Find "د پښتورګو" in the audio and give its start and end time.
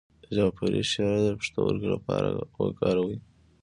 1.23-1.87